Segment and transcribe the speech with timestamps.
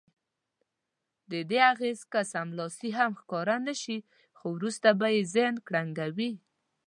[1.31, 3.97] ددې اغېز که سملاسي هم ښکاره نه شي
[4.37, 6.31] خو وروسته به یې ذهن کړنګوي.